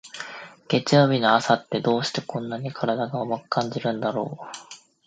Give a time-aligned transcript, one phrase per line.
[0.67, 4.43] 月曜日の朝って、どうしてこんなに体が重く感じるんだろう。